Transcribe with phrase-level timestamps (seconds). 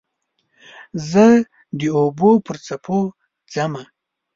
[1.09, 1.25] زه
[1.79, 2.99] د اوبو پر څپو
[3.53, 3.83] ځمه